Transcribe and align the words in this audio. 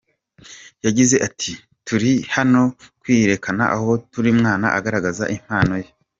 Yagize 0.85 1.15
ati: 1.27 1.51
“Turi 1.87 2.11
hano 2.35 2.61
kwiyerekana 3.01 3.63
aho 3.75 3.91
buri 4.13 4.29
mwana 4.39 4.67
agaragaza 4.77 5.23
impano 5.37 5.75
ye. 5.83 5.89